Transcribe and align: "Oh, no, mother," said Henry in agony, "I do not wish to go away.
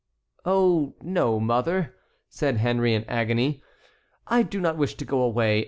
"Oh, 0.45 0.95
no, 1.03 1.39
mother," 1.39 1.93
said 2.27 2.57
Henry 2.57 2.95
in 2.95 3.03
agony, 3.05 3.61
"I 4.25 4.41
do 4.41 4.59
not 4.59 4.75
wish 4.75 4.95
to 4.95 5.05
go 5.05 5.21
away. 5.21 5.59